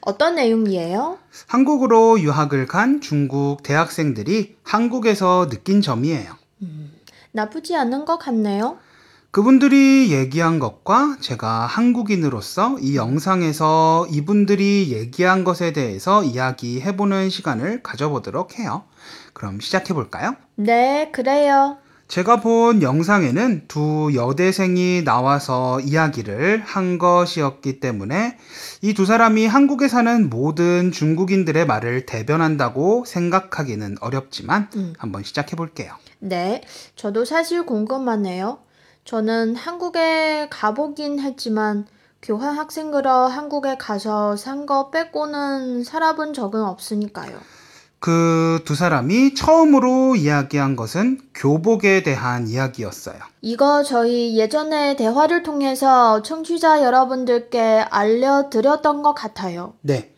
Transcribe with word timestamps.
어떤 0.00 0.34
내용이에요? 0.34 1.18
한국으로 1.46 2.20
유학을 2.20 2.66
간 2.66 3.00
중국 3.00 3.62
대학생들이 3.62 4.56
한국에서 4.62 5.48
느낀 5.48 5.80
점이에요. 5.80 6.36
나쁘지 7.32 7.76
않은 7.76 8.04
것 8.04 8.18
같네요. 8.18 8.78
그분들이 9.30 10.12
얘기한 10.12 10.58
것과 10.58 11.16
제가 11.20 11.64
한국인으로서 11.64 12.76
이 12.80 12.96
영상에서 12.96 14.06
이분들이 14.10 14.92
얘기한 14.92 15.42
것에 15.42 15.72
대해서 15.72 16.22
이야기해보는 16.22 17.30
시간을 17.30 17.82
가져보도록 17.82 18.58
해요. 18.58 18.84
그럼 19.32 19.58
시작해볼까요? 19.58 20.36
네, 20.56 21.10
그래요. 21.12 21.78
제가 22.12 22.42
본 22.42 22.82
영상에는 22.82 23.68
두 23.68 24.10
여대생이 24.14 25.02
나와서 25.02 25.80
이야기를 25.80 26.60
한 26.62 26.98
것이었기 26.98 27.80
때문에 27.80 28.36
이 28.82 28.92
두 28.92 29.06
사람이 29.06 29.46
한국에 29.46 29.88
사는 29.88 30.28
모든 30.28 30.92
중국인들의 30.92 31.66
말을 31.66 32.04
대변한다고 32.04 33.06
생각하기는 33.06 33.96
어렵지만 34.02 34.68
음. 34.76 34.92
한번 34.98 35.22
시작해 35.22 35.56
볼게요. 35.56 35.94
네, 36.18 36.60
저도 36.96 37.24
사실 37.24 37.64
궁금하네요. 37.64 38.58
저는 39.06 39.56
한국에 39.56 40.48
가보긴 40.50 41.18
했지만 41.18 41.86
교환 42.20 42.58
학생으로 42.58 43.08
한국에 43.08 43.78
가서 43.78 44.36
산 44.36 44.66
거 44.66 44.90
빼고는 44.90 45.82
살아본 45.84 46.34
적은 46.34 46.62
없으니까요. 46.62 47.38
그 48.02 48.42
두 48.64 48.74
사람이 48.74 49.34
처음으로 49.34 50.16
이야기한 50.16 50.76
것은 50.76 51.18
교복에 51.34 52.02
대한 52.02 52.48
이야기였어요. 52.48 53.16
이거 53.40 53.82
저희 53.82 54.38
예전에 54.38 54.96
대화를 54.96 55.42
통해서 55.42 56.22
청취자 56.22 56.82
여러분들께 56.82 57.60
알려드렸던 57.90 59.02
것 59.02 59.14
같아요. 59.14 59.74
네. 59.80 60.12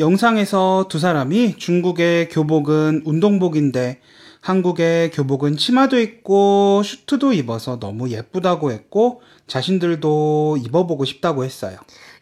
영상에서 0.00 0.86
두 0.88 0.98
사람이 0.98 1.56
중국의 1.56 2.28
교복은 2.28 3.02
운동복인데 3.04 4.00
한국의 4.40 5.10
교복은 5.10 5.56
치마도 5.56 5.98
입고 5.98 6.82
슈트도 6.84 7.32
입어서 7.32 7.80
너무 7.80 8.08
예쁘다고 8.10 8.70
했고 8.70 9.20
자신들도 9.48 10.58
입어보고 10.64 11.04
싶다고 11.04 11.44
했어요. 11.44 11.78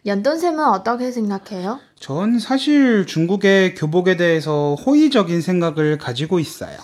연돈쌤은 0.07 0.59
어떻게 0.69 1.11
생각해요? 1.11 1.79
전 1.99 2.39
사실 2.39 3.05
중국의 3.05 3.75
교복에 3.75 4.17
대해서 4.17 4.75
호의적인 4.75 5.41
생각을 5.41 5.97
가지고 5.97 6.39
있어요. 6.39 6.77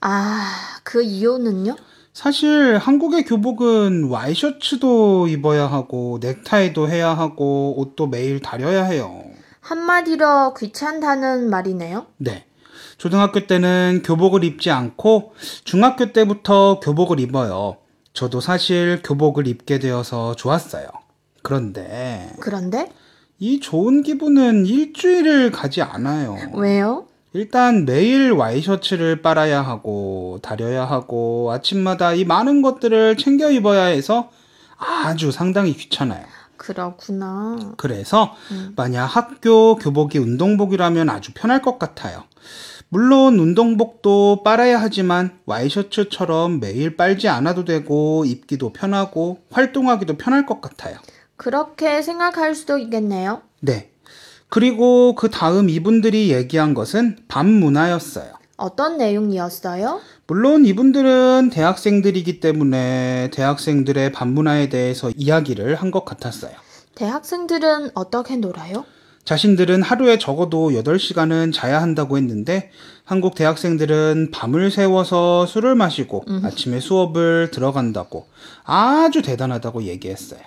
아, 0.00 0.52
그 0.84 1.02
이유는요? 1.02 1.76
사실 2.12 2.78
한국의 2.78 3.24
교복은 3.24 4.08
와이셔츠도 4.08 5.28
입어야 5.28 5.66
하고 5.66 6.18
넥타이도 6.20 6.88
해야 6.88 7.10
하고 7.14 7.74
옷도 7.78 8.06
매일 8.06 8.40
다려야 8.40 8.84
해요. 8.84 9.22
한마디로 9.60 10.54
귀찮다는 10.54 11.50
말이네요. 11.50 12.06
네. 12.18 12.46
초등학교 12.98 13.46
때는 13.46 14.02
교복을 14.04 14.44
입지 14.44 14.70
않고 14.70 15.32
중학교 15.64 16.12
때부터 16.12 16.80
교복을 16.80 17.20
입어요. 17.20 17.78
저도 18.12 18.40
사실 18.40 19.00
교복을 19.02 19.46
입게 19.46 19.78
되어서 19.78 20.34
좋았어요. 20.36 20.86
그런데 21.42 22.30
그런데 22.40 22.92
이 23.42 23.58
좋은 23.58 24.02
기분은 24.02 24.66
일주일을 24.66 25.50
가지 25.50 25.80
않아요. 25.80 26.36
왜요? 26.52 27.06
일단 27.32 27.86
매일 27.86 28.32
와이셔츠를 28.32 29.22
빨아야 29.22 29.62
하고 29.62 30.38
다려야 30.42 30.84
하고 30.84 31.50
아침마다 31.50 32.12
이 32.12 32.26
많은 32.26 32.60
것들을 32.60 33.16
챙겨 33.16 33.50
입어야 33.50 33.84
해서 33.84 34.30
아주 34.76 35.32
상당히 35.32 35.74
귀찮아요. 35.74 36.22
그렇구나. 36.58 37.72
그래서 37.78 38.34
음. 38.50 38.74
만약 38.76 39.06
학교 39.06 39.76
교복이 39.76 40.18
운동복이라면 40.18 41.08
아주 41.08 41.32
편할 41.34 41.62
것 41.62 41.78
같아요. 41.78 42.24
물론 42.90 43.38
운동복도 43.38 44.42
빨아야 44.44 44.82
하지만 44.82 45.38
와이셔츠처럼 45.46 46.60
매일 46.60 46.98
빨지 46.98 47.28
않아도 47.28 47.64
되고 47.64 48.26
입기도 48.26 48.70
편하고 48.74 49.38
활동하기도 49.50 50.18
편할 50.18 50.44
것 50.44 50.60
같아요. 50.60 50.98
그렇게 51.40 52.02
생각할 52.02 52.54
수도 52.54 52.76
있겠네요. 52.76 53.40
네. 53.60 53.92
그리고 54.50 55.14
그 55.14 55.30
다음 55.30 55.70
이분들이 55.70 56.30
얘기한 56.34 56.74
것은 56.74 57.16
밤 57.28 57.46
문화였어요. 57.48 58.30
어떤 58.58 58.98
내용이었어요? 58.98 60.00
물론 60.26 60.66
이분들은 60.66 61.48
대학생들이기 61.50 62.40
때문에 62.40 63.30
대학생들의 63.32 64.12
밤 64.12 64.34
문화에 64.34 64.68
대해서 64.68 65.10
이야기를 65.16 65.76
한 65.76 65.90
것 65.90 66.04
같았어요. 66.04 66.52
대학생들은 66.94 67.92
어떻게 67.94 68.36
놀아요? 68.36 68.84
자신들은 69.24 69.80
하루에 69.80 70.18
적어도 70.18 70.72
8시간은 70.72 71.54
자야 71.54 71.80
한다고 71.80 72.18
했는데 72.18 72.70
한국 73.04 73.34
대학생들은 73.34 74.30
밤을 74.30 74.70
새워서 74.70 75.46
술을 75.46 75.74
마시고 75.74 76.24
아침에 76.42 76.80
수업을 76.80 77.50
들어간다고 77.50 78.26
아주 78.64 79.22
대단하다고 79.22 79.84
얘기했어요. 79.84 80.40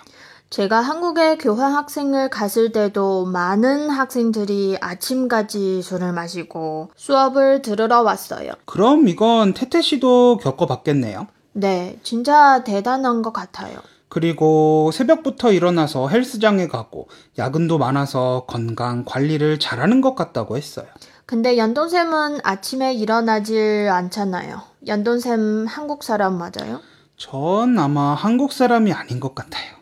제가 0.50 0.80
한국에 0.80 1.36
교환 1.36 1.72
학생을 1.74 2.30
갔을 2.30 2.70
때도 2.70 3.26
많은 3.26 3.90
학생들이 3.90 4.78
아침까지 4.80 5.82
술을 5.82 6.12
마시고 6.12 6.90
수업을 6.96 7.62
들으러 7.62 8.02
왔어요. 8.02 8.52
그럼 8.64 9.08
이건 9.08 9.52
태태 9.54 9.82
씨도 9.82 10.38
겪어봤겠네요. 10.38 11.26
네, 11.54 11.98
진짜 12.02 12.62
대단한 12.62 13.22
것 13.22 13.32
같아요. 13.32 13.78
그리고 14.08 14.90
새벽부터 14.92 15.50
일어나서 15.50 16.08
헬스장에 16.08 16.68
가고 16.68 17.08
야근도 17.36 17.78
많아서 17.78 18.44
건강 18.46 19.04
관리를 19.04 19.58
잘하는 19.58 20.00
것 20.00 20.14
같다고 20.14 20.56
했어요. 20.56 20.86
근데 21.26 21.56
연돈쌤은 21.58 22.40
아침에 22.44 22.94
일어나질 22.94 23.88
않잖아요. 23.90 24.60
연돈쌤 24.86 25.66
한국 25.66 26.04
사람 26.04 26.38
맞아요? 26.38 26.80
전 27.16 27.76
아마 27.78 28.14
한국 28.14 28.52
사람이 28.52 28.92
아닌 28.92 29.18
것 29.18 29.34
같아요. 29.34 29.73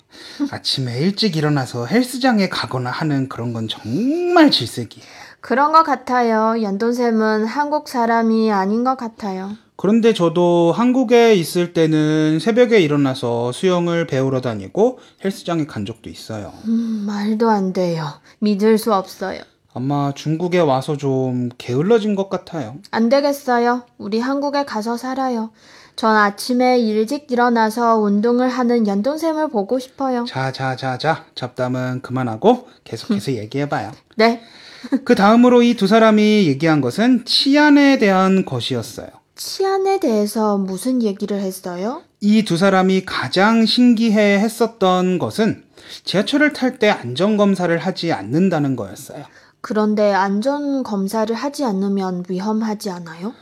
아침에 0.51 0.99
일찍 1.01 1.37
일어나서 1.37 1.87
헬스장에 1.87 2.49
가거나 2.49 2.91
하는 2.91 3.29
그런 3.29 3.53
건 3.53 3.69
정말 3.69 4.51
질색이에요. 4.51 5.07
그런 5.41 5.73
것 5.73 5.83
같아요. 5.83 6.63
연돈쌤은 6.63 7.47
한국 7.47 7.89
사람이 7.89 8.53
아닌 8.53 8.85
것 8.85 8.97
같아요. 8.97 9.57
그런데 9.77 10.15
저도 10.15 10.71
한국에 10.71 11.35
있을 11.35 11.73
때는 11.73 12.39
새벽에 12.39 12.79
일어나서 12.79 13.51
수영을 13.51 14.07
배우러 14.07 14.41
다니고 14.41 15.01
헬스장에 15.25 15.67
간 15.67 15.85
적도 15.85 16.09
있어요. 16.09 16.53
음, 16.69 17.05
말도 17.07 17.51
안 17.51 17.73
돼요. 17.73 18.07
믿을 18.39 18.79
수 18.79 18.95
없어요. 18.95 19.41
아마 19.75 20.13
중국에 20.15 20.59
와서 20.59 20.97
좀 20.97 21.49
게을러진 21.57 22.15
것 22.15 22.29
같아요. 22.29 22.77
안 22.91 23.09
되겠어요. 23.09 23.83
우리 23.99 24.21
한국에 24.21 24.65
가서 24.65 24.97
살아요. 24.97 25.51
전 25.97 26.15
아침에 26.17 26.79
일찍 26.79 27.31
일어나서 27.31 27.97
운동을 27.99 28.49
하는 28.49 28.87
연돈쌤을 28.87 29.49
보고 29.49 29.79
싶어요. 29.79 30.25
자, 30.27 30.53
자, 30.53 30.77
자, 30.77 30.99
자. 30.99 31.25
잡담은 31.35 32.01
그만하고 32.03 32.69
계속해서 32.85 33.33
얘기해봐요. 33.33 33.93
네. 34.17 34.43
그 35.05 35.15
다음으로 35.15 35.63
이 35.63 35.75
두 35.77 35.87
사람이 35.87 36.47
얘기한 36.49 36.81
것은 36.81 37.25
치안에 37.25 37.99
대한 37.99 38.45
것이었어요. 38.45 39.09
치안에 39.37 40.01
대해서 40.01 40.59
무슨 40.59 41.03
얘기를 41.03 41.41
했어요? 41.41 42.03
이 42.21 42.43
두 42.45 42.57
사람이 42.57 43.05
가장 43.05 43.65
신기해 43.65 44.39
했었던 44.41 45.19
것은 45.19 45.65
지하철을 46.05 46.53
탈 46.53 46.79
때 46.79 46.91
안전검사를 46.91 47.77
하지 47.79 48.13
않는다는 48.13 48.77
거였어요. 48.77 49.25
그런데 49.63 50.13
안전 50.13 50.83
검사를 50.83 51.35
하지 51.35 51.65
않으면 51.65 52.25
위험하지 52.29 52.91
않아요? 52.91 53.33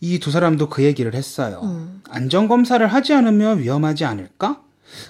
이 0.00 0.18
두 0.18 0.30
사람도 0.30 0.68
그 0.68 0.82
얘기를 0.84 1.14
했어요. 1.14 1.60
음. 1.62 2.02
안전 2.10 2.46
검사를 2.48 2.84
하지 2.86 3.12
않으면 3.14 3.58
위험하지 3.60 4.04
않을까? 4.04 4.60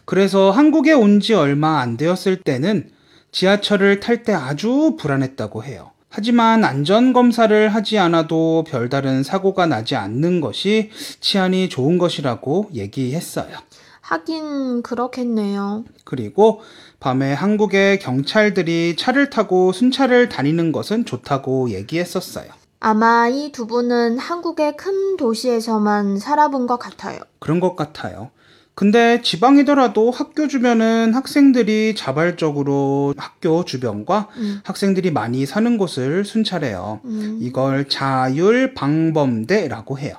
그래서 0.05 0.51
한국에 0.51 0.93
온 0.93 1.21
지 1.21 1.35
얼마 1.35 1.81
안 1.81 1.97
되었을 1.97 2.43
때는 2.43 2.91
지하철을 3.33 4.01
탈 4.01 4.23
때 4.23 4.33
아주 4.33 4.97
불안했다고 5.01 5.65
해요. 5.65 5.91
하지만 6.11 6.63
안전검사를 6.63 7.71
하지 7.75 7.99
않아도 7.99 8.65
별다른 8.69 9.23
사고가 9.23 9.65
나지 9.67 9.97
않는 9.97 10.43
것이 10.43 10.91
치안이 11.21 11.71
좋은 11.71 11.97
것이라고 11.97 12.69
얘기했어요. 12.75 13.57
하긴 14.03 14.83
그렇겠네요. 14.83 15.85
그리고 16.05 16.61
밤에 17.01 17.33
한국의 17.33 17.99
경찰들이 18.01 18.97
차를 18.97 19.31
타고 19.31 19.73
순찰을 19.73 20.29
다니는 20.29 20.73
것은 20.73 21.05
좋다고 21.07 21.71
얘기했었어요. 21.71 22.47
아마 22.81 23.29
이 23.29 23.53
두 23.53 23.67
분은 23.69 24.19
한국의 24.19 24.77
큰 24.77 25.17
도시에서만 25.17 26.19
살아본 26.19 26.67
것 26.67 26.79
같아요. 26.79 27.21
그런 27.39 27.61
것 27.61 27.77
같아요. 27.77 28.31
근데 28.75 29.21
지방이더라도 29.23 30.11
학교 30.11 30.49
주변은 30.49 31.13
학생들이 31.15 31.95
자발적으로 31.95 33.15
학교 33.19 33.65
주변과 33.65 34.29
음. 34.39 34.61
학생들이 34.65 35.13
많이 35.13 35.45
사는 35.47 35.77
곳을 35.79 36.25
순찰해요. 36.25 37.01
음. 37.05 37.39
이걸 37.41 37.89
자율 37.89 38.75
방범대라고 38.75 39.99
해요. 39.99 40.15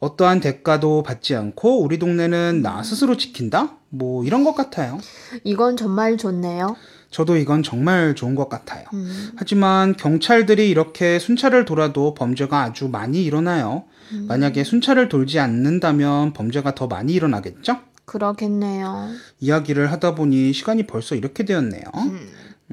어떠한 0.00 0.40
대가도 0.40 1.02
받지 1.02 1.34
않고 1.36 1.82
우리 1.82 1.98
동네는 1.98 2.62
나 2.62 2.82
스스로 2.82 3.16
지킨다? 3.16 3.76
뭐 3.90 4.24
이런 4.24 4.44
것 4.44 4.54
같아요. 4.54 4.98
이건 5.44 5.76
정말 5.76 6.16
좋네요. 6.16 6.76
저도 7.10 7.36
이건 7.36 7.62
정말 7.62 8.14
좋은 8.14 8.34
것 8.34 8.48
같아요. 8.48 8.84
음. 8.94 9.32
하지만 9.36 9.96
경찰들이 9.96 10.70
이렇게 10.70 11.18
순찰을 11.18 11.64
돌아도 11.64 12.14
범죄가 12.14 12.62
아주 12.62 12.88
많이 12.88 13.24
일어나요. 13.24 13.84
만약에 14.26 14.64
순찰을 14.64 15.08
돌지 15.08 15.38
않는다면 15.38 16.32
범죄가 16.32 16.74
더 16.74 16.86
많이 16.88 17.12
일어나겠죠? 17.12 17.78
그렇겠네요. 18.04 19.10
이야기를 19.38 19.92
하다 19.92 20.16
보니 20.16 20.52
시간이 20.52 20.86
벌써 20.86 21.14
이렇게 21.14 21.44
되었네요. 21.44 21.84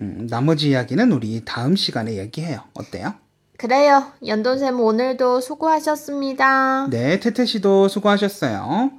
음, 0.01 0.27
나머지 0.29 0.69
이야기는 0.69 1.12
우리 1.12 1.44
다음 1.45 1.75
시간에 1.75 2.18
얘기해요. 2.18 2.62
어때요? 2.74 3.13
그래요. 3.57 4.04
연돈쌤 4.25 4.80
오늘도 4.80 5.42
수고하셨습니다. 5.42 6.88
네, 6.92 7.19
태태 7.19 7.45
씨도 7.45 7.88
수고하셨어요. 7.88 8.92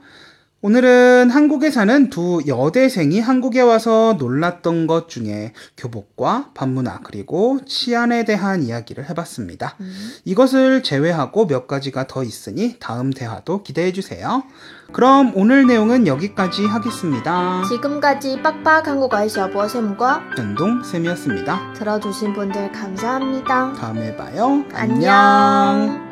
오늘은 0.60 1.30
한국에 1.30 1.70
사는 1.70 2.10
두 2.10 2.42
여대생이 2.44 3.20
한국에 3.20 3.60
와서 3.60 4.16
놀랐던 4.18 4.88
것 4.88 5.08
중에 5.08 5.52
교복과 5.76 6.50
반문화 6.52 6.98
그리고 7.04 7.60
치안에 7.64 8.24
대한 8.24 8.64
이야기를 8.64 9.08
해봤습니다. 9.08 9.76
이것을 10.24 10.82
제외하고 10.82 11.46
몇 11.46 11.68
가지가 11.68 12.08
더 12.08 12.24
있으니 12.24 12.76
다음 12.80 13.10
대화도 13.12 13.62
기대해 13.62 13.92
주세요. 13.92 14.42
그럼 14.92 15.32
오늘 15.36 15.64
내용은 15.64 16.08
여기까지 16.08 16.66
하겠습니다. 16.66 17.62
지금까지 17.68 18.42
빡빡 18.42 18.88
한국어의 18.88 19.28
셔보쌤과 19.28 20.22
연동 20.38 20.82
쌤이었습니다. 20.82 21.74
들어주신 21.74 22.32
분들 22.32 22.72
감사합니다. 22.72 23.74
다음에 23.74 24.16
봐요. 24.16 24.64
안녕. 24.72 26.04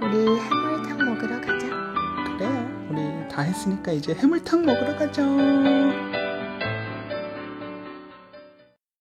우리 0.00 0.40
해물 0.40 0.75
다 3.36 3.42
했으니까 3.42 3.92
이제 3.92 4.14
해물탕 4.14 4.64
먹으러 4.64 4.96
가죠. 4.96 5.22